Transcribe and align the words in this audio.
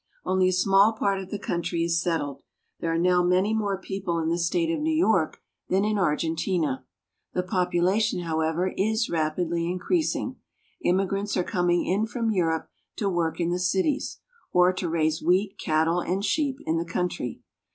Only 0.25 0.47
a 0.47 0.51
small 0.51 0.93
part 0.93 1.21
of 1.21 1.29
the 1.29 1.37
country 1.37 1.83
is 1.83 2.01
settled. 2.01 2.41
There 2.79 2.91
are 2.91 2.97
now 2.97 3.21
many 3.21 3.53
more 3.53 3.79
people 3.79 4.17
in 4.17 4.29
the 4.29 4.37
State 4.39 4.71
of 4.71 4.81
New 4.81 4.91
York 4.95 5.43
than 5.69 5.85
in 5.85 5.99
Argentina. 5.99 6.83
The 7.35 7.43
population, 7.43 8.21
however, 8.21 8.73
is 8.75 9.11
rapidly 9.11 9.69
increasing. 9.69 10.37
Immigrants 10.83 11.37
are 11.37 11.43
coming 11.43 11.85
in 11.85 12.07
from 12.07 12.31
Europe 12.31 12.67
to 12.95 13.09
work 13.09 13.39
in 13.39 13.51
the 13.51 13.59
cities 13.59 14.17
or 14.51 14.73
to 14.73 14.89
raise 14.89 15.21
wheat, 15.21 15.59
cattle, 15.59 15.99
and 15.99 16.25
sheep 16.25 16.57
in 16.65 16.77
the 16.77 16.83
country. 16.83 17.41